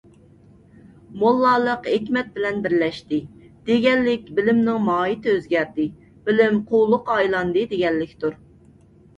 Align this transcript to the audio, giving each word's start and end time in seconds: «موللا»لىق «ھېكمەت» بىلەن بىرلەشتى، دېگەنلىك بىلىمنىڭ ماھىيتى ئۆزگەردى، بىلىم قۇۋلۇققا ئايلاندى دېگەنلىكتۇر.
«موللا»لىق 1.23 1.89
«ھېكمەت» 1.95 2.31
بىلەن 2.37 2.63
بىرلەشتى، 2.63 3.19
دېگەنلىك 3.69 4.31
بىلىمنىڭ 4.39 4.81
ماھىيتى 4.89 5.35
ئۆزگەردى، 5.37 5.87
بىلىم 6.31 6.59
قۇۋلۇققا 6.73 7.19
ئايلاندى 7.21 7.69
دېگەنلىكتۇر. 7.77 8.39